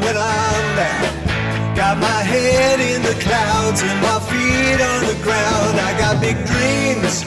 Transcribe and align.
when 0.00 0.16
I'm. 0.16 0.46
Got 1.76 1.98
my 1.98 2.22
head 2.22 2.80
in 2.80 3.02
the 3.02 3.12
clouds 3.22 3.82
and 3.82 4.00
my 4.00 4.18
feet 4.18 4.80
on 4.80 5.06
the 5.06 5.22
ground. 5.22 5.78
I 5.78 5.94
got 5.98 6.20
big 6.22 6.34
dreams. 6.46 7.22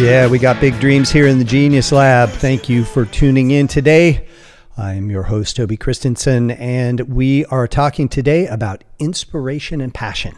Yeah, 0.00 0.28
we 0.28 0.38
got 0.38 0.60
big 0.60 0.78
dreams 0.78 1.10
here 1.10 1.26
in 1.26 1.38
the 1.38 1.44
Genius 1.44 1.90
Lab. 1.90 2.28
Thank 2.28 2.68
you 2.68 2.84
for 2.84 3.04
tuning 3.04 3.50
in 3.50 3.66
today. 3.66 4.28
I'm 4.76 5.10
your 5.10 5.24
host, 5.24 5.56
Toby 5.56 5.76
Christensen, 5.76 6.52
and 6.52 7.00
we 7.00 7.44
are 7.46 7.66
talking 7.66 8.08
today 8.08 8.46
about 8.46 8.84
inspiration 8.98 9.80
and 9.80 9.92
passion. 9.92 10.36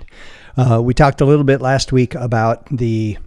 Uh, 0.57 0.81
we 0.83 0.95
talked 0.95 1.21
a 1.21 1.27
little 1.27 1.45
bit 1.45 1.61
last 1.61 1.93
week 1.93 2.15
about 2.15 2.67
the 2.75 3.19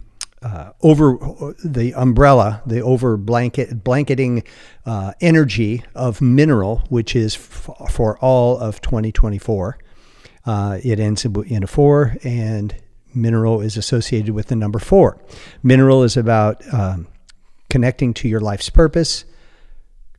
uh, 0.42 0.72
over 0.80 1.54
the 1.64 1.92
umbrella, 1.94 2.62
the 2.64 2.80
over 2.80 3.16
blanket 3.16 3.84
blanketing 3.84 4.42
uh, 4.86 5.12
energy 5.20 5.84
of 5.94 6.20
mineral, 6.20 6.82
which 6.88 7.14
is 7.14 7.36
f- 7.36 7.70
for 7.90 8.18
all 8.18 8.58
of 8.58 8.80
2024. 8.80 9.78
Uh, 10.46 10.78
it 10.82 10.98
ends 10.98 11.24
in 11.24 11.62
a 11.62 11.66
four, 11.66 12.16
and 12.24 12.74
mineral 13.14 13.60
is 13.60 13.76
associated 13.76 14.34
with 14.34 14.46
the 14.46 14.56
number 14.56 14.78
four. 14.78 15.22
Mineral 15.62 16.02
is 16.02 16.16
about 16.16 16.62
um, 16.72 17.06
connecting 17.68 18.14
to 18.14 18.28
your 18.28 18.40
life's 18.40 18.70
purpose, 18.70 19.26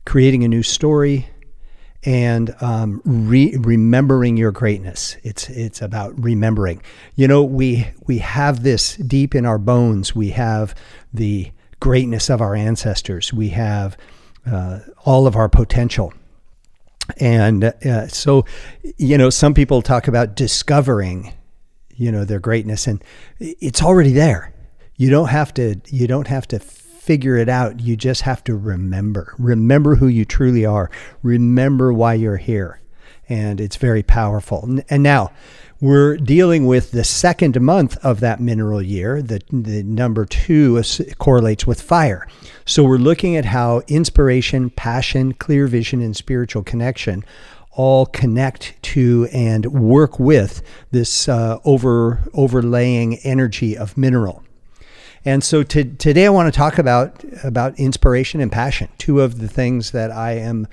creating 0.04 0.44
a 0.44 0.48
new 0.48 0.62
story, 0.62 1.28
and 2.04 2.54
um, 2.60 3.00
re- 3.04 3.56
remembering 3.58 4.36
your 4.36 4.50
greatness. 4.50 5.16
It's 5.22 5.48
it's 5.48 5.80
about 5.80 6.20
remembering. 6.22 6.82
You 7.14 7.28
know, 7.28 7.42
we 7.42 7.88
we 8.06 8.18
have 8.18 8.62
this 8.62 8.96
deep 8.96 9.34
in 9.34 9.46
our 9.46 9.58
bones. 9.58 10.14
We 10.14 10.30
have 10.30 10.74
the 11.12 11.52
greatness 11.80 12.30
of 12.30 12.40
our 12.40 12.54
ancestors. 12.54 13.32
We 13.32 13.50
have 13.50 13.96
uh, 14.46 14.80
all 15.04 15.26
of 15.26 15.36
our 15.36 15.48
potential. 15.48 16.12
And 17.18 17.64
uh, 17.64 18.06
so, 18.08 18.46
you 18.96 19.18
know, 19.18 19.28
some 19.28 19.54
people 19.54 19.82
talk 19.82 20.06
about 20.06 20.36
discovering, 20.36 21.32
you 21.90 22.12
know, 22.12 22.24
their 22.24 22.38
greatness, 22.38 22.86
and 22.86 23.02
it's 23.40 23.82
already 23.82 24.12
there. 24.12 24.52
You 24.96 25.10
don't 25.10 25.28
have 25.28 25.52
to. 25.54 25.80
You 25.86 26.06
don't 26.06 26.28
have 26.28 26.46
to 26.48 26.60
figure 27.02 27.36
it 27.36 27.48
out. 27.48 27.80
You 27.80 27.96
just 27.96 28.22
have 28.22 28.44
to 28.44 28.54
remember. 28.56 29.34
Remember 29.36 29.96
who 29.96 30.06
you 30.06 30.24
truly 30.24 30.64
are. 30.64 30.88
Remember 31.24 31.92
why 31.92 32.14
you're 32.14 32.36
here. 32.36 32.80
And 33.28 33.60
it's 33.60 33.74
very 33.74 34.04
powerful. 34.04 34.78
And 34.88 35.02
now 35.02 35.32
we're 35.80 36.16
dealing 36.16 36.64
with 36.64 36.92
the 36.92 37.02
second 37.02 37.60
month 37.60 37.96
of 38.04 38.20
that 38.20 38.38
mineral 38.38 38.80
year. 38.80 39.20
The, 39.20 39.40
the 39.50 39.82
number 39.82 40.24
two 40.24 40.80
correlates 41.18 41.66
with 41.66 41.82
fire. 41.82 42.28
So 42.66 42.84
we're 42.84 42.98
looking 42.98 43.34
at 43.34 43.46
how 43.46 43.82
inspiration, 43.88 44.70
passion, 44.70 45.32
clear 45.34 45.66
vision, 45.66 46.02
and 46.02 46.16
spiritual 46.16 46.62
connection 46.62 47.24
all 47.72 48.06
connect 48.06 48.80
to 48.82 49.28
and 49.32 49.66
work 49.66 50.20
with 50.20 50.62
this 50.92 51.28
uh, 51.28 51.58
over 51.64 52.22
overlaying 52.32 53.16
energy 53.24 53.76
of 53.76 53.96
mineral. 53.98 54.44
And 55.24 55.44
so 55.44 55.62
to, 55.62 55.84
today 55.84 56.26
I 56.26 56.30
want 56.30 56.52
to 56.52 56.56
talk 56.56 56.78
about 56.78 57.24
about 57.44 57.78
inspiration 57.78 58.40
and 58.40 58.50
passion, 58.50 58.88
two 58.98 59.20
of 59.20 59.38
the 59.38 59.48
things 59.48 59.92
that 59.92 60.10
I 60.10 60.32
am 60.32 60.66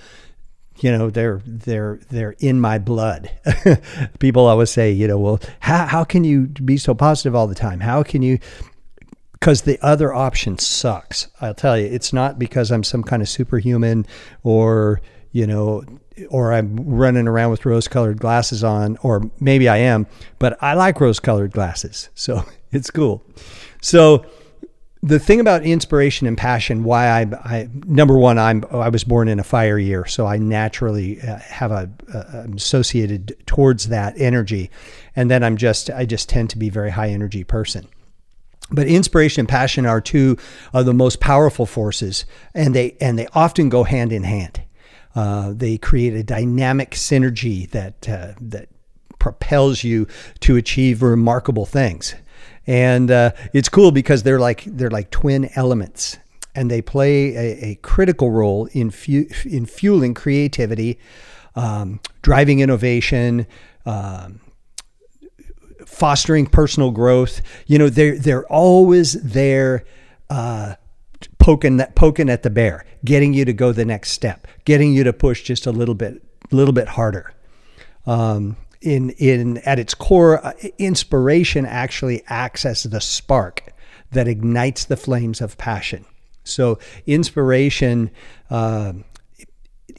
you 0.81 0.97
know 0.97 1.09
they're 1.09 1.41
they're 1.45 1.99
they're 2.09 2.35
in 2.39 2.59
my 2.59 2.79
blood. 2.79 3.29
People 4.19 4.45
always 4.45 4.69
say, 4.69 4.91
you 4.91 5.07
know, 5.07 5.19
well, 5.19 5.39
how 5.59 5.85
how 5.85 6.03
can 6.03 6.23
you 6.23 6.47
be 6.47 6.77
so 6.77 6.93
positive 6.93 7.35
all 7.35 7.47
the 7.47 7.55
time? 7.55 7.81
How 7.81 8.01
can 8.01 8.21
you 8.21 8.39
because 9.39 9.61
the 9.61 9.79
other 9.81 10.13
option 10.13 10.57
sucks. 10.57 11.27
I'll 11.39 11.53
tell 11.53 11.77
you, 11.77 11.85
it's 11.85 12.11
not 12.11 12.37
because 12.37 12.71
I'm 12.71 12.83
some 12.83 13.03
kind 13.03 13.21
of 13.21 13.29
superhuman 13.29 14.05
or, 14.43 15.01
you 15.31 15.47
know, 15.47 15.83
or 16.29 16.51
I'm 16.51 16.75
running 16.75 17.27
around 17.27 17.51
with 17.51 17.65
rose 17.65 17.87
colored 17.87 18.19
glasses 18.19 18.63
on, 18.63 18.97
or 19.01 19.29
maybe 19.39 19.69
I 19.69 19.77
am, 19.77 20.07
but 20.39 20.61
I 20.61 20.73
like 20.73 20.99
rose 20.99 21.19
colored 21.21 21.53
glasses. 21.53 22.09
So 22.15 22.43
it's 22.71 22.91
cool. 22.91 23.23
So 23.81 24.25
the 25.01 25.19
thing 25.19 25.39
about 25.39 25.63
inspiration 25.63 26.27
and 26.27 26.37
passion, 26.37 26.83
why 26.83 27.07
I, 27.07 27.21
I 27.43 27.69
number 27.85 28.17
one, 28.17 28.37
I'm 28.37 28.65
I 28.71 28.89
was 28.89 29.03
born 29.03 29.29
in 29.29 29.39
a 29.39 29.43
fire 29.43 29.77
year, 29.77 30.05
so 30.05 30.25
I 30.25 30.37
naturally 30.37 31.21
uh, 31.21 31.37
have 31.37 31.71
a, 31.71 31.89
a 32.13 32.47
associated 32.55 33.35
towards 33.45 33.87
that 33.87 34.19
energy, 34.19 34.69
and 35.15 35.31
then 35.31 35.43
I'm 35.43 35.55
just 35.55 35.89
I 35.89 36.05
just 36.05 36.27
tend 36.27 36.49
to 36.51 36.57
be 36.57 36.67
a 36.67 36.71
very 36.71 36.91
high 36.91 37.09
energy 37.09 37.45
person. 37.45 37.87
But 38.71 38.87
inspiration 38.87 39.41
and 39.41 39.49
passion 39.49 39.85
are 39.85 40.01
two 40.01 40.37
of 40.73 40.85
the 40.85 40.93
most 40.93 41.21
powerful 41.21 41.65
forces, 41.65 42.25
and 42.53 42.75
they 42.75 42.97
and 42.99 43.17
they 43.17 43.27
often 43.33 43.69
go 43.69 43.83
hand 43.83 44.11
in 44.11 44.23
hand. 44.23 44.61
Uh, 45.15 45.53
they 45.55 45.77
create 45.77 46.13
a 46.13 46.23
dynamic 46.23 46.91
synergy 46.91 47.69
that 47.71 48.09
uh, 48.09 48.33
that 48.41 48.67
propels 49.17 49.83
you 49.83 50.07
to 50.41 50.57
achieve 50.57 51.01
remarkable 51.01 51.65
things 51.65 52.15
and 52.69 53.09
uh, 53.09 53.31
it's 53.51 53.67
cool 53.67 53.91
because 53.91 54.21
they're 54.21 54.39
like 54.39 54.63
they're 54.65 54.91
like 54.91 55.09
twin 55.09 55.49
elements. 55.55 56.17
And 56.55 56.69
they 56.69 56.81
play 56.81 57.35
a, 57.35 57.65
a 57.67 57.75
critical 57.75 58.31
role 58.31 58.67
in 58.73 58.89
fu- 58.89 59.27
in 59.45 59.65
fueling 59.65 60.13
creativity 60.13 60.99
um, 61.55 61.99
driving 62.21 62.59
innovation 62.59 63.47
um, 63.85 64.41
fostering 65.85 66.45
personal 66.45 66.91
growth. 66.91 67.41
You 67.67 67.79
know 67.79 67.89
they're 67.89 68.17
they're 68.17 68.47
always 68.47 69.13
there 69.13 69.85
uh, 70.29 70.75
poking 71.37 71.77
that 71.77 71.95
poking 71.95 72.29
at 72.29 72.43
the 72.43 72.49
bear 72.49 72.85
getting 73.05 73.33
you 73.33 73.45
to 73.45 73.53
go 73.53 73.71
the 73.71 73.85
next 73.85 74.11
step 74.11 74.45
getting 74.65 74.93
you 74.93 75.03
to 75.05 75.13
push 75.13 75.43
just 75.43 75.65
a 75.65 75.71
little 75.71 75.95
bit 75.95 76.21
little 76.51 76.73
bit 76.73 76.89
harder. 76.89 77.33
Um, 78.05 78.57
in 78.81 79.11
in 79.11 79.57
at 79.59 79.79
its 79.79 79.93
core, 79.93 80.45
uh, 80.45 80.53
inspiration 80.77 81.65
actually 81.65 82.23
acts 82.27 82.65
as 82.65 82.83
the 82.83 83.01
spark 83.01 83.73
that 84.11 84.27
ignites 84.27 84.85
the 84.85 84.97
flames 84.97 85.41
of 85.41 85.57
passion. 85.57 86.05
So 86.43 86.79
inspiration. 87.05 88.11
Uh, 88.49 88.93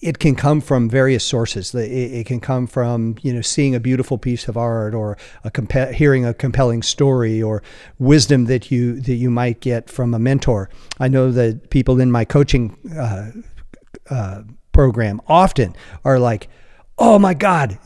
it 0.01 0.19
can 0.19 0.35
come 0.35 0.63
from 0.63 0.89
various 0.89 1.25
sources. 1.25 1.75
It, 1.75 2.25
can 2.27 2.41
come 2.41 2.67
from 2.67 3.17
you 3.21 3.35
know 3.35 3.43
seeing 3.43 3.75
a 3.75 3.81
beautiful 3.81 4.17
piece 4.17 4.49
of 4.49 4.57
art, 4.57 4.95
or 4.95 5.19
a 5.45 5.51
compa- 5.51 5.93
hearing 5.93 6.25
a 6.25 6.33
compelling 6.33 6.83
story, 6.83 7.43
or 7.43 7.63
wisdom 7.99 8.47
that 8.47 8.71
you 8.71 9.01
that 9.01 9.17
you 9.17 9.31
might 9.31 9.61
get 9.61 9.91
from 9.91 10.15
a 10.15 10.19
mentor. 10.19 10.71
I 10.99 11.09
know 11.09 11.31
that 11.33 11.69
people 11.69 12.01
in 12.01 12.11
my 12.11 12.25
coaching 12.25 12.79
uh, 12.97 13.33
uh, 14.09 14.43
program 14.73 15.21
often 15.27 15.77
are 16.05 16.19
like, 16.19 16.49
"Oh 16.97 17.19
my 17.19 17.35
God, 17.35 17.79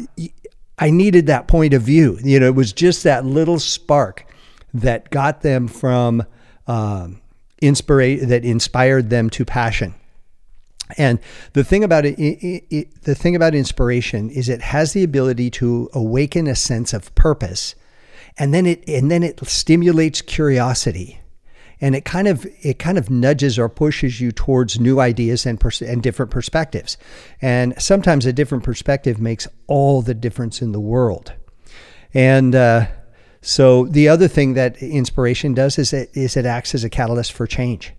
I 0.79 0.91
needed 0.91 1.27
that 1.27 1.47
point 1.47 1.75
of 1.75 1.83
view. 1.83 2.19
You 2.23 2.41
know, 2.41 2.47
it 2.47 2.55
was 2.55 2.73
just 2.73 3.05
that 3.05 3.25
little 3.25 3.59
spark 3.59 4.27
that 4.73 5.11
got 5.11 5.43
them 5.43 5.69
from 5.69 6.25
um, 6.67 7.21
that 7.61 8.41
inspired 8.45 9.11
them 9.11 9.31
to 9.31 9.45
passion. 9.45 9.95
And 10.99 11.19
the 11.55 11.65
thing 11.65 11.83
about 11.83 12.05
it, 12.05 12.19
it, 12.19 12.65
it, 12.71 13.03
the 13.03 13.15
thing 13.15 13.35
about 13.35 13.55
inspiration 13.55 14.29
is 14.31 14.49
it 14.49 14.61
has 14.61 14.93
the 14.93 15.03
ability 15.03 15.51
to 15.51 15.89
awaken 15.95 16.47
a 16.47 16.55
sense 16.55 16.93
of 16.93 17.15
purpose, 17.15 17.75
and 18.37 18.53
then 18.53 18.67
it 18.67 18.87
and 18.87 19.11
then 19.11 19.23
it 19.23 19.41
stimulates 19.47 20.21
curiosity 20.21 21.21
and 21.85 21.95
it 21.95 22.07
kind 22.07 22.27
of 22.27 22.47
it 22.63 22.79
kind 22.79 22.97
of 22.97 23.11
nudges 23.11 23.59
or 23.59 23.69
pushes 23.69 24.19
you 24.19 24.33
towards 24.33 24.81
new 24.81 25.01
ideas 25.01 25.45
and 25.45 25.61
pers- 25.61 25.83
and 25.83 26.03
different 26.03 26.31
perspectives. 26.31 26.97
And 27.43 27.75
sometimes 27.79 28.25
a 28.25 28.33
different 28.33 28.65
perspective 28.65 29.21
makes 29.21 29.47
all 29.67 30.01
the 30.01 30.15
difference 30.15 30.63
in 30.63 30.73
the 30.73 30.81
world. 30.81 31.35
And 32.15 32.55
uh, 32.55 32.87
so 33.43 33.85
the 33.85 34.09
other 34.09 34.29
thing 34.29 34.55
that 34.55 34.83
inspiration 34.83 35.53
does 35.53 35.79
is 35.79 35.93
it, 35.93 36.09
is 36.15 36.39
it 36.39 36.47
acts 36.47 36.75
as 36.75 36.85
a 36.85 36.89
catalyst 36.89 37.33
for 37.33 37.47
change. 37.47 37.93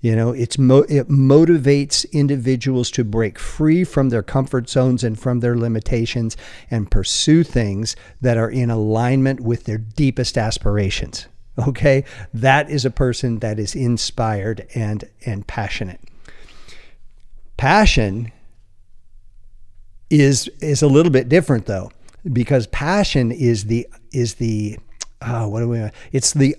You 0.00 0.16
know, 0.16 0.32
it's 0.32 0.58
mo- 0.58 0.86
it 0.88 1.08
motivates 1.08 2.10
individuals 2.10 2.90
to 2.92 3.04
break 3.04 3.38
free 3.38 3.84
from 3.84 4.08
their 4.08 4.24
comfort 4.24 4.68
zones 4.68 5.04
and 5.04 5.16
from 5.16 5.38
their 5.38 5.56
limitations 5.56 6.36
and 6.68 6.90
pursue 6.90 7.44
things 7.44 7.94
that 8.20 8.36
are 8.36 8.50
in 8.50 8.70
alignment 8.70 9.38
with 9.38 9.66
their 9.66 9.78
deepest 9.78 10.36
aspirations. 10.36 11.28
Okay, 11.68 12.04
that 12.32 12.70
is 12.70 12.84
a 12.84 12.90
person 12.90 13.40
that 13.40 13.58
is 13.58 13.74
inspired 13.74 14.66
and 14.74 15.04
and 15.26 15.46
passionate. 15.46 16.00
Passion 17.56 18.32
is 20.08 20.48
is 20.60 20.82
a 20.82 20.88
little 20.88 21.12
bit 21.12 21.28
different 21.28 21.66
though, 21.66 21.90
because 22.32 22.66
passion 22.68 23.30
is 23.30 23.64
the 23.64 23.86
is 24.12 24.34
the 24.34 24.78
uh, 25.20 25.46
what 25.46 25.60
do 25.60 25.68
we? 25.68 25.88
It's 26.12 26.32
the 26.32 26.56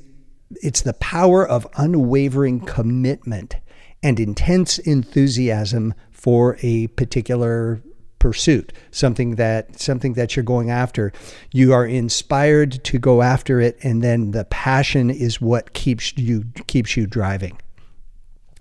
it's 0.62 0.81
the 0.81 0.94
power 0.94 1.48
of 1.48 1.68
unwavering 1.77 2.62
commitment 2.62 3.56
and 4.03 4.19
intense 4.19 4.80
enthusiasm 4.80 5.94
for 6.12 6.57
a 6.62 6.88
particular 6.88 7.81
pursuit, 8.21 8.71
something 8.91 9.35
that 9.35 9.79
something 9.79 10.13
that 10.13 10.35
you're 10.35 10.44
going 10.44 10.69
after. 10.69 11.12
You 11.51 11.73
are 11.73 11.85
inspired 11.85 12.83
to 12.83 13.00
go 13.00 13.23
after 13.23 13.59
it, 13.59 13.77
and 13.81 14.03
then 14.03 14.29
the 14.29 14.45
passion 14.45 15.09
is 15.09 15.41
what 15.41 15.73
keeps 15.73 16.15
you 16.15 16.45
keeps 16.68 16.95
you 16.95 17.07
driving. 17.07 17.59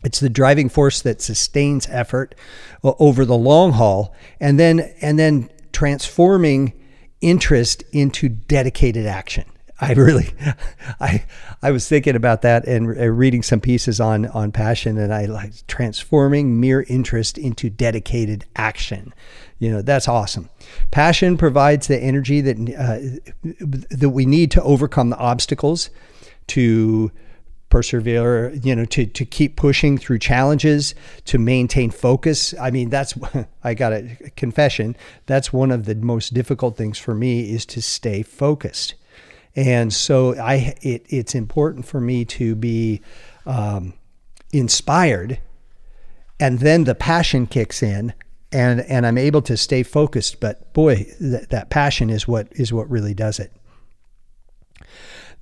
It's 0.02 0.18
the 0.18 0.30
driving 0.30 0.70
force 0.70 1.02
that 1.02 1.20
sustains 1.20 1.86
effort 1.90 2.34
uh, 2.82 2.94
over 2.98 3.26
the 3.26 3.36
long 3.36 3.72
haul, 3.72 4.14
and 4.40 4.58
then 4.58 4.80
and 5.02 5.18
then 5.18 5.50
transforming 5.72 6.72
interest 7.20 7.84
into 7.92 8.30
dedicated 8.30 9.04
action. 9.04 9.44
I 9.80 9.94
really, 9.94 10.28
I, 11.00 11.24
I 11.62 11.70
was 11.70 11.88
thinking 11.88 12.14
about 12.14 12.42
that 12.42 12.66
and 12.66 12.98
uh, 12.98 13.06
reading 13.08 13.42
some 13.42 13.60
pieces 13.60 14.00
on 14.00 14.26
on 14.26 14.52
passion, 14.52 14.98
and 14.98 15.12
I 15.12 15.24
like 15.24 15.66
transforming 15.66 16.60
mere 16.60 16.82
interest 16.88 17.38
into 17.38 17.70
dedicated 17.70 18.44
action. 18.56 19.14
You 19.60 19.70
know, 19.70 19.82
that's 19.82 20.08
awesome. 20.08 20.48
Passion 20.90 21.36
provides 21.36 21.86
the 21.86 21.98
energy 21.98 22.40
that 22.40 22.56
uh, 22.76 23.54
that 23.90 24.10
we 24.10 24.26
need 24.26 24.50
to 24.52 24.62
overcome 24.62 25.10
the 25.10 25.18
obstacles, 25.18 25.90
to 26.48 27.12
persevere, 27.68 28.52
you 28.54 28.74
know, 28.74 28.84
to, 28.84 29.06
to 29.06 29.24
keep 29.24 29.54
pushing 29.54 29.96
through 29.96 30.18
challenges, 30.18 30.94
to 31.24 31.38
maintain 31.38 31.90
focus. 31.90 32.52
I 32.60 32.72
mean, 32.72 32.90
that's, 32.90 33.14
I 33.64 33.74
got 33.74 33.92
a 33.92 34.16
confession. 34.34 34.96
That's 35.26 35.52
one 35.52 35.70
of 35.70 35.84
the 35.84 35.94
most 35.94 36.34
difficult 36.34 36.76
things 36.76 36.98
for 36.98 37.14
me 37.14 37.52
is 37.52 37.64
to 37.66 37.80
stay 37.80 38.22
focused. 38.22 38.94
And 39.54 39.92
so 39.92 40.34
I, 40.36 40.74
it, 40.82 41.06
it's 41.08 41.36
important 41.36 41.86
for 41.86 42.00
me 42.00 42.24
to 42.24 42.56
be 42.56 43.02
um, 43.46 43.94
inspired 44.52 45.38
and 46.40 46.60
then 46.60 46.84
the 46.84 46.94
passion 46.94 47.46
kicks 47.46 47.82
in 47.82 48.14
and, 48.52 48.80
and 48.80 49.06
I'm 49.06 49.18
able 49.18 49.42
to 49.42 49.56
stay 49.56 49.82
focused. 49.82 50.40
But 50.40 50.72
boy, 50.72 51.06
th- 51.18 51.48
that 51.48 51.70
passion 51.70 52.10
is 52.10 52.26
what, 52.26 52.48
is 52.52 52.72
what 52.72 52.90
really 52.90 53.14
does 53.14 53.38
it. 53.38 53.52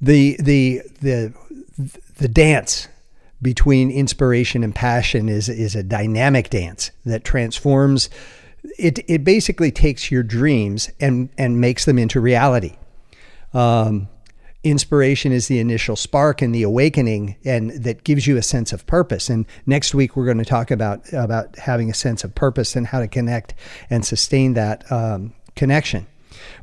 The, 0.00 0.36
the, 0.40 0.82
the, 1.00 1.32
the 2.18 2.28
dance 2.28 2.88
between 3.40 3.90
inspiration 3.90 4.64
and 4.64 4.74
passion 4.74 5.28
is 5.28 5.48
is 5.48 5.76
a 5.76 5.82
dynamic 5.82 6.50
dance 6.50 6.90
that 7.04 7.24
transforms 7.24 8.10
it 8.78 8.98
it 9.08 9.24
basically 9.24 9.70
takes 9.70 10.10
your 10.10 10.22
dreams 10.22 10.90
and 11.00 11.28
and 11.38 11.60
makes 11.60 11.84
them 11.84 11.98
into 11.98 12.20
reality 12.20 12.76
um, 13.54 14.08
inspiration 14.64 15.30
is 15.32 15.48
the 15.48 15.60
initial 15.60 15.94
spark 15.94 16.42
and 16.42 16.54
the 16.54 16.62
awakening 16.62 17.36
and 17.44 17.70
that 17.70 18.02
gives 18.02 18.26
you 18.26 18.36
a 18.36 18.42
sense 18.42 18.72
of 18.72 18.84
purpose 18.86 19.30
and 19.30 19.46
next 19.66 19.94
week 19.94 20.16
we're 20.16 20.24
going 20.24 20.38
to 20.38 20.44
talk 20.44 20.70
about 20.70 21.00
about 21.12 21.56
having 21.58 21.88
a 21.88 21.94
sense 21.94 22.24
of 22.24 22.34
purpose 22.34 22.74
and 22.74 22.88
how 22.88 22.98
to 22.98 23.06
connect 23.06 23.54
and 23.88 24.04
sustain 24.04 24.54
that 24.54 24.90
um, 24.90 25.32
connection 25.54 26.06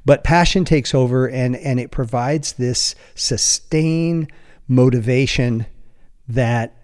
but 0.06 0.24
passion 0.24 0.66
takes 0.66 0.94
over 0.94 1.28
and 1.30 1.56
and 1.56 1.80
it 1.80 1.90
provides 1.90 2.54
this 2.54 2.96
sustained 3.16 4.30
motivation 4.68 5.66
that 6.28 6.76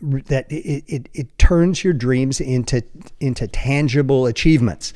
that 0.00 0.50
it, 0.50 0.84
it, 0.86 1.08
it, 1.14 1.38
turns 1.38 1.82
your 1.82 1.94
dreams 1.94 2.40
into 2.40 2.82
into 3.20 3.46
tangible 3.48 4.26
achievements. 4.26 4.92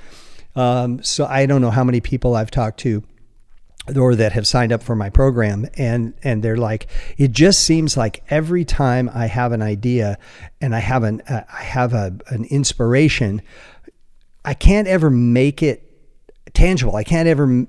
Um, 0.54 1.02
so 1.02 1.24
I 1.24 1.46
don't 1.46 1.60
know 1.62 1.70
how 1.70 1.84
many 1.84 2.00
people 2.00 2.34
I've 2.34 2.50
talked 2.50 2.80
to 2.80 3.02
or 3.96 4.14
that 4.14 4.32
have 4.32 4.46
signed 4.46 4.72
up 4.72 4.82
for 4.82 4.96
my 4.96 5.08
program 5.10 5.66
and 5.76 6.14
and 6.22 6.42
they're 6.42 6.56
like 6.56 6.86
it 7.16 7.30
just 7.30 7.60
seems 7.60 7.96
like 7.96 8.22
every 8.28 8.64
time 8.64 9.10
I 9.14 9.26
have 9.26 9.52
an 9.52 9.62
idea 9.62 10.18
and 10.60 10.74
I 10.74 10.80
have 10.80 11.04
an 11.04 11.20
uh, 11.22 11.44
I 11.52 11.62
have 11.62 11.94
a, 11.94 12.16
an 12.28 12.44
inspiration 12.46 13.42
I 14.44 14.54
can't 14.54 14.88
ever 14.88 15.10
make 15.10 15.62
it 15.62 15.88
tangible. 16.54 16.96
I 16.96 17.04
can't 17.04 17.28
ever 17.28 17.66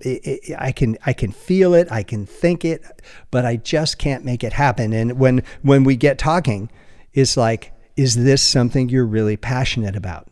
I 0.58 0.72
can 0.72 0.98
I 1.06 1.14
can 1.14 1.32
feel 1.32 1.74
it, 1.74 1.92
I 1.92 2.04
can 2.04 2.26
think 2.26 2.66
it, 2.66 2.84
but 3.32 3.46
I 3.46 3.58
just 3.58 3.98
can't 3.98 4.26
make 4.26 4.44
it 4.44 4.54
happen. 4.54 4.94
And 4.94 5.20
when 5.20 5.44
when 5.62 5.84
we 5.84 5.96
get 5.96 6.18
talking, 6.18 6.70
it's 7.14 7.38
like 7.38 7.74
is 7.96 8.16
this 8.16 8.42
something 8.42 8.88
you're 8.90 9.06
really 9.06 9.36
passionate 9.36 9.96
about? 9.96 10.30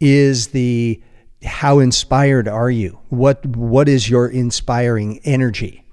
Is 0.00 0.48
the 0.48 1.00
how 1.44 1.78
inspired 1.78 2.48
are 2.48 2.70
you? 2.70 2.98
What 3.08 3.44
what 3.46 3.88
is 3.88 4.08
your 4.08 4.28
inspiring 4.28 5.20
energy? 5.24 5.84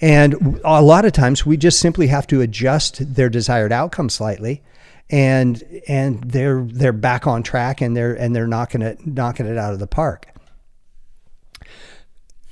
And 0.00 0.60
a 0.64 0.82
lot 0.82 1.04
of 1.04 1.12
times 1.12 1.46
we 1.46 1.56
just 1.56 1.78
simply 1.78 2.08
have 2.08 2.26
to 2.28 2.40
adjust 2.40 3.14
their 3.14 3.30
desired 3.30 3.72
outcome 3.72 4.08
slightly 4.08 4.62
and 5.10 5.62
and 5.86 6.22
they're 6.24 6.64
they're 6.64 6.92
back 6.92 7.26
on 7.26 7.42
track 7.42 7.80
and 7.80 7.96
they're 7.96 8.14
and 8.14 8.34
they're 8.34 8.46
knocking 8.46 8.82
it 8.82 9.06
knocking 9.06 9.46
it 9.46 9.58
out 9.58 9.72
of 9.72 9.78
the 9.78 9.86
park 9.86 10.26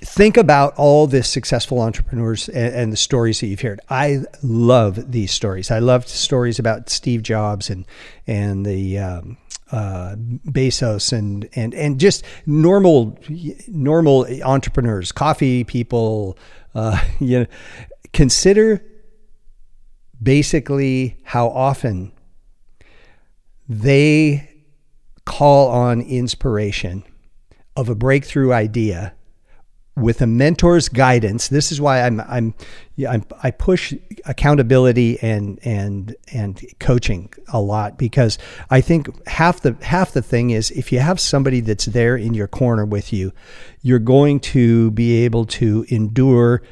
think 0.02 0.36
about 0.36 0.74
all 0.76 1.06
the 1.06 1.22
successful 1.22 1.80
entrepreneurs 1.80 2.48
and, 2.48 2.74
and, 2.74 2.92
the 2.92 2.96
stories 2.96 3.40
that 3.40 3.48
you've 3.48 3.60
heard. 3.60 3.80
I 3.90 4.20
love 4.42 5.12
these 5.12 5.30
stories. 5.30 5.70
I 5.70 5.78
love 5.78 6.08
stories 6.08 6.58
about 6.58 6.88
Steve 6.88 7.22
Jobs 7.22 7.68
and 7.68 7.84
and 8.26 8.64
the 8.64 8.98
um, 8.98 9.36
uh, 9.72 10.16
Bezos 10.16 11.12
and 11.12 11.48
and 11.54 11.74
and 11.74 12.00
just 12.00 12.24
normal 12.46 13.18
normal 13.68 14.26
entrepreneurs, 14.42 15.12
coffee 15.12 15.64
people. 15.64 16.38
Uh, 16.74 17.02
you 17.20 17.40
know, 17.40 17.46
consider 18.12 18.84
basically 20.22 21.16
how 21.24 21.48
often 21.48 22.12
they 23.68 24.50
call 25.24 25.68
on 25.70 26.00
inspiration 26.00 27.04
of 27.76 27.88
a 27.88 27.94
breakthrough 27.94 28.52
idea 28.52 29.14
with 30.00 30.22
a 30.22 30.24
mentor's 30.24 30.88
guidance, 30.88 31.48
this 31.48 31.70
is 31.70 31.80
why 31.80 32.02
I'm 32.02 32.20
I'm, 32.20 32.54
I'm 33.08 33.24
I 33.42 33.50
push 33.50 33.94
accountability 34.24 35.18
and 35.22 35.58
and 35.62 36.16
and 36.32 36.64
coaching 36.78 37.32
a 37.52 37.60
lot 37.60 37.98
because 37.98 38.38
I 38.70 38.80
think 38.80 39.26
half 39.26 39.60
the 39.60 39.76
half 39.82 40.12
the 40.12 40.22
thing 40.22 40.50
is 40.50 40.70
if 40.70 40.90
you 40.92 41.00
have 41.00 41.20
somebody 41.20 41.60
that's 41.60 41.86
there 41.86 42.16
in 42.16 42.34
your 42.34 42.48
corner 42.48 42.84
with 42.84 43.12
you, 43.12 43.32
you're 43.82 43.98
going 43.98 44.40
to 44.40 44.90
be 44.92 45.24
able 45.24 45.44
to 45.46 45.84
endure 45.88 46.62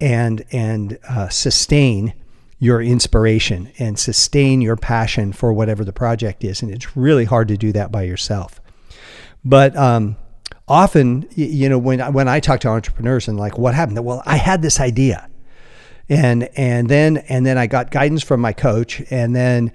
and 0.00 0.44
and 0.52 0.98
uh, 1.08 1.28
sustain 1.28 2.14
your 2.58 2.80
inspiration 2.80 3.70
and 3.78 3.98
sustain 3.98 4.62
your 4.62 4.76
passion 4.76 5.32
for 5.32 5.52
whatever 5.52 5.84
the 5.84 5.92
project 5.92 6.42
is, 6.42 6.62
and 6.62 6.70
it's 6.70 6.96
really 6.96 7.24
hard 7.24 7.48
to 7.48 7.56
do 7.56 7.72
that 7.72 7.92
by 7.92 8.02
yourself. 8.02 8.60
But 9.44 9.76
um, 9.76 10.16
often, 10.68 11.28
you 11.34 11.68
know, 11.68 11.78
when 11.78 12.00
when 12.12 12.28
I 12.28 12.40
talk 12.40 12.60
to 12.60 12.68
entrepreneurs 12.68 13.28
and 13.28 13.38
like, 13.38 13.58
what 13.58 13.74
happened? 13.74 14.04
Well, 14.04 14.22
I 14.26 14.36
had 14.36 14.62
this 14.62 14.80
idea, 14.80 15.28
and 16.08 16.48
and 16.56 16.88
then 16.88 17.18
and 17.28 17.46
then 17.46 17.58
I 17.58 17.66
got 17.66 17.90
guidance 17.90 18.22
from 18.22 18.40
my 18.40 18.52
coach, 18.52 19.02
and 19.10 19.34
then 19.34 19.72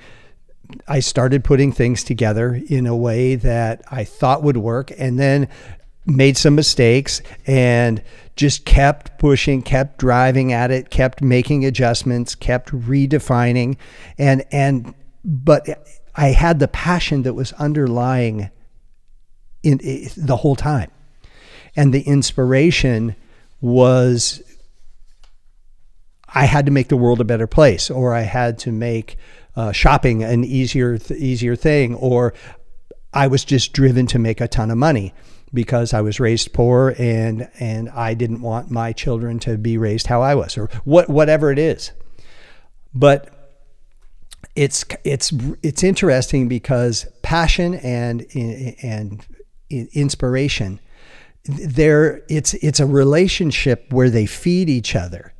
I 0.87 0.99
started 0.99 1.43
putting 1.43 1.71
things 1.71 2.03
together 2.03 2.61
in 2.67 2.87
a 2.87 2.95
way 2.95 3.35
that 3.35 3.81
I 3.89 4.03
thought 4.03 4.43
would 4.43 4.57
work, 4.57 4.91
and 4.97 5.19
then 5.19 5.47
made 6.05 6.35
some 6.35 6.55
mistakes 6.55 7.21
and 7.45 8.01
just 8.35 8.65
kept 8.65 9.19
pushing, 9.19 9.61
kept 9.61 9.99
driving 9.99 10.51
at 10.51 10.71
it, 10.71 10.89
kept 10.89 11.21
making 11.21 11.63
adjustments, 11.63 12.35
kept 12.35 12.71
redefining, 12.71 13.77
and 14.17 14.43
and 14.51 14.93
but 15.23 15.67
I 16.15 16.27
had 16.27 16.59
the 16.59 16.67
passion 16.67 17.23
that 17.23 17.33
was 17.33 17.53
underlying 17.53 18.49
in, 19.63 19.79
in 19.79 20.09
the 20.17 20.37
whole 20.37 20.55
time. 20.55 20.91
And 21.75 21.93
the 21.93 22.01
inspiration 22.01 23.15
was 23.61 24.41
I 26.33 26.45
had 26.45 26.65
to 26.65 26.71
make 26.71 26.87
the 26.87 26.97
world 26.97 27.21
a 27.21 27.25
better 27.25 27.47
place, 27.47 27.89
or 27.89 28.13
I 28.13 28.21
had 28.21 28.57
to 28.59 28.71
make 28.71 29.17
uh, 29.55 29.71
shopping 29.71 30.23
an 30.23 30.43
easier 30.43 30.97
easier 31.15 31.55
thing, 31.55 31.95
or 31.95 32.33
I 33.13 33.27
was 33.27 33.43
just 33.43 33.73
driven 33.73 34.07
to 34.07 34.19
make 34.19 34.39
a 34.39 34.47
ton 34.47 34.71
of 34.71 34.77
money 34.77 35.13
because 35.53 35.93
I 35.93 36.01
was 36.01 36.19
raised 36.19 36.53
poor 36.53 36.95
and 36.97 37.49
and 37.59 37.89
I 37.89 38.13
didn't 38.13 38.41
want 38.41 38.71
my 38.71 38.93
children 38.93 39.39
to 39.39 39.57
be 39.57 39.77
raised 39.77 40.07
how 40.07 40.21
I 40.21 40.35
was, 40.35 40.57
or 40.57 40.69
what 40.85 41.09
whatever 41.09 41.51
it 41.51 41.59
is. 41.59 41.91
But 42.93 43.29
it's 44.55 44.85
it's 45.03 45.33
it's 45.61 45.83
interesting 45.83 46.47
because 46.47 47.05
passion 47.21 47.75
and 47.75 48.25
and 48.81 49.25
inspiration 49.93 50.79
there 51.45 52.21
it's 52.29 52.53
it's 52.55 52.79
a 52.79 52.85
relationship 52.85 53.91
where 53.91 54.09
they 54.09 54.25
feed 54.25 54.69
each 54.69 54.95
other 54.95 55.33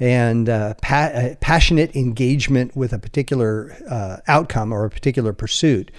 and 0.00 0.48
uh, 0.48 0.74
pa- 0.80 1.10
uh, 1.14 1.34
passionate 1.40 1.94
engagement 1.94 2.74
with 2.74 2.92
a 2.92 2.98
particular 2.98 3.76
uh, 3.88 4.16
outcome 4.26 4.72
or 4.72 4.84
a 4.84 4.90
particular 4.90 5.32
pursuit 5.32 5.90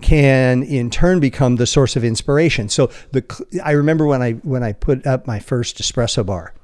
can 0.00 0.62
in 0.62 0.90
turn 0.90 1.20
become 1.20 1.56
the 1.56 1.66
source 1.66 1.96
of 1.96 2.04
inspiration 2.04 2.68
so 2.68 2.88
the 3.12 3.46
i 3.64 3.72
remember 3.72 4.06
when 4.06 4.22
i 4.22 4.32
when 4.32 4.62
i 4.62 4.72
put 4.72 5.04
up 5.06 5.26
my 5.26 5.38
first 5.38 5.78
espresso 5.78 6.24
bar 6.24 6.54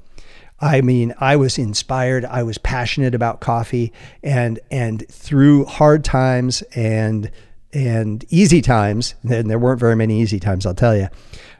I 0.62 0.82
mean, 0.82 1.14
I 1.18 1.36
was 1.36 1.56
inspired. 1.56 2.24
I 2.26 2.42
was 2.42 2.58
passionate 2.58 3.14
about 3.14 3.40
coffee, 3.40 3.94
and 4.22 4.60
and 4.70 5.08
through 5.08 5.64
hard 5.64 6.04
times 6.04 6.60
and 6.74 7.30
and 7.72 8.24
easy 8.28 8.60
times, 8.60 9.14
and 9.22 9.48
there 9.48 9.58
weren't 9.58 9.80
very 9.80 9.96
many 9.96 10.20
easy 10.20 10.40
times, 10.40 10.66
I'll 10.66 10.74
tell 10.74 10.96
you, 10.96 11.08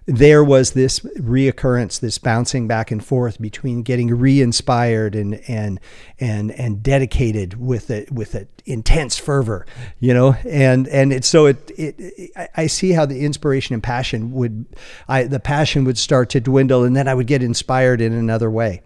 there 0.07 0.43
was 0.43 0.73
this 0.73 1.01
reoccurrence, 1.01 2.01
this 2.01 2.19
bouncing 2.19 2.67
back 2.67 2.91
and 2.91 3.05
forth 3.05 3.41
between 3.41 3.83
getting 3.83 4.09
re-inspired 4.09 5.15
and 5.15 5.41
and 5.49 5.79
and 6.19 6.51
and 6.53 6.83
dedicated 6.83 7.61
with 7.61 7.91
it 7.91 8.11
with 8.11 8.35
an 8.35 8.49
intense 8.67 9.19
fervor, 9.19 9.67
you 10.01 10.13
know, 10.13 10.33
and 10.49 10.89
and 10.89 11.13
it 11.13 11.25
so 11.25 11.47
it, 11.47 11.71
it 11.77 12.31
I 12.57 12.67
see 12.67 12.91
how 12.91 13.07
the 13.07 13.21
inspiration 13.25 13.75
and 13.75 13.83
passion 13.83 14.33
would, 14.33 14.67
I 15.07 15.25
the 15.25 15.39
passion 15.39 15.85
would 15.85 15.99
start 15.99 16.29
to 16.31 16.41
dwindle, 16.41 16.83
and 16.83 16.97
then 16.97 17.07
I 17.07 17.15
would 17.15 17.29
get 17.29 17.43
inspired 17.43 18.01
in 18.01 18.13
another 18.13 18.51
way. 18.51 18.83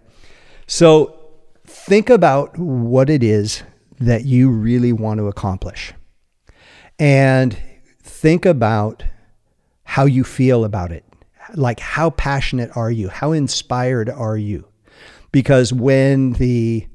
So 0.67 1.19
think 1.65 2.09
about 2.09 2.57
what 2.59 3.09
it 3.09 3.23
is 3.23 3.63
that 3.99 4.25
you 4.25 4.49
really 4.49 4.93
want 4.93 5.19
to 5.19 5.27
accomplish, 5.27 5.93
and 6.99 7.57
think 8.01 8.45
about 8.45 9.03
how 9.83 10.05
you 10.05 10.23
feel 10.23 10.63
about 10.63 10.91
it 10.91 11.05
like 11.53 11.79
how 11.79 12.09
passionate 12.11 12.75
are 12.75 12.91
you? 12.91 13.09
How 13.09 13.31
inspired 13.31 14.09
are 14.09 14.37
you? 14.37 14.67
Because 15.31 15.71
when 15.73 16.33
the 16.33 16.87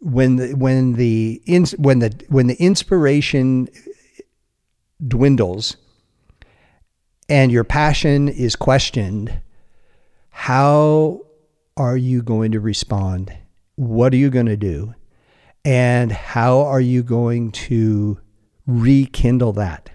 when 0.00 0.36
the 0.36 0.54
when 0.54 0.94
the 0.94 1.40
when 1.78 2.00
the 2.00 2.24
when 2.28 2.46
the 2.48 2.56
inspiration 2.56 3.68
dwindles 5.06 5.76
and 7.28 7.50
your 7.50 7.64
passion 7.64 8.28
is 8.28 8.56
questioned, 8.56 9.40
how 10.30 11.22
are 11.76 11.96
you 11.96 12.22
going 12.22 12.52
to 12.52 12.60
respond? 12.60 13.32
What 13.76 14.12
are 14.12 14.16
you 14.16 14.30
going 14.30 14.46
to 14.46 14.56
do? 14.56 14.94
And 15.64 16.12
how 16.12 16.60
are 16.60 16.80
you 16.80 17.02
going 17.02 17.50
to 17.52 18.20
rekindle 18.66 19.52
that? 19.54 19.90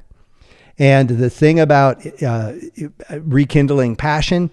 And 0.77 1.09
the 1.09 1.29
thing 1.29 1.59
about 1.59 2.05
uh, 2.23 2.53
rekindling 3.09 3.95
passion 3.95 4.49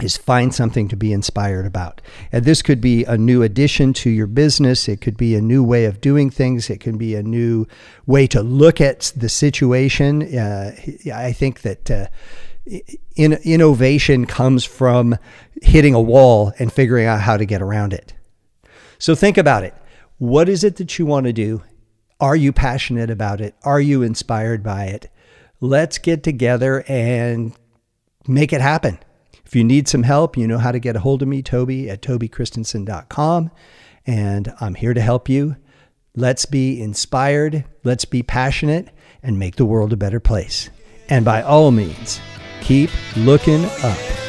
is 0.00 0.16
find 0.16 0.52
something 0.54 0.88
to 0.88 0.96
be 0.96 1.12
inspired 1.12 1.66
about. 1.66 2.00
And 2.32 2.44
this 2.44 2.62
could 2.62 2.80
be 2.80 3.04
a 3.04 3.16
new 3.16 3.42
addition 3.42 3.92
to 3.94 4.10
your 4.10 4.26
business. 4.26 4.88
It 4.88 5.00
could 5.00 5.16
be 5.16 5.34
a 5.34 5.40
new 5.40 5.62
way 5.62 5.84
of 5.84 6.00
doing 6.00 6.30
things. 6.30 6.68
It 6.68 6.80
can 6.80 6.98
be 6.98 7.14
a 7.14 7.22
new 7.22 7.66
way 8.06 8.26
to 8.28 8.42
look 8.42 8.80
at 8.80 9.12
the 9.14 9.28
situation. 9.28 10.36
Uh, 10.36 10.74
I 11.14 11.32
think 11.32 11.62
that 11.62 11.90
uh, 11.90 12.06
in, 13.14 13.34
innovation 13.44 14.26
comes 14.26 14.64
from 14.64 15.16
hitting 15.62 15.94
a 15.94 16.00
wall 16.00 16.52
and 16.58 16.72
figuring 16.72 17.06
out 17.06 17.20
how 17.20 17.36
to 17.36 17.44
get 17.44 17.62
around 17.62 17.92
it. 17.92 18.14
So 18.98 19.14
think 19.14 19.38
about 19.38 19.62
it. 19.62 19.74
What 20.18 20.48
is 20.48 20.64
it 20.64 20.76
that 20.76 20.98
you 20.98 21.06
want 21.06 21.26
to 21.26 21.32
do? 21.32 21.62
Are 22.20 22.36
you 22.36 22.52
passionate 22.52 23.10
about 23.10 23.40
it? 23.40 23.54
Are 23.64 23.80
you 23.80 24.02
inspired 24.02 24.62
by 24.62 24.86
it? 24.86 25.10
let's 25.64 25.98
get 25.98 26.22
together 26.22 26.84
and 26.86 27.52
make 28.26 28.52
it 28.52 28.60
happen. 28.60 28.98
If 29.44 29.54
you 29.56 29.64
need 29.64 29.88
some 29.88 30.02
help, 30.02 30.36
you 30.36 30.46
know 30.46 30.58
how 30.58 30.72
to 30.72 30.78
get 30.78 30.96
a 30.96 31.00
hold 31.00 31.22
of 31.22 31.28
me, 31.28 31.42
Toby 31.42 31.90
at 31.90 32.02
tobychristensen.com. 32.02 33.50
And 34.06 34.52
I'm 34.60 34.74
here 34.74 34.94
to 34.94 35.00
help 35.00 35.28
you. 35.28 35.56
Let's 36.16 36.46
be 36.46 36.80
inspired, 36.80 37.64
let's 37.82 38.04
be 38.04 38.22
passionate, 38.22 38.88
and 39.22 39.38
make 39.38 39.56
the 39.56 39.64
world 39.64 39.92
a 39.92 39.96
better 39.96 40.20
place. 40.20 40.70
And 41.08 41.24
by 41.24 41.42
all 41.42 41.70
means, 41.70 42.20
keep 42.60 42.90
looking 43.16 43.64
up. 43.82 44.23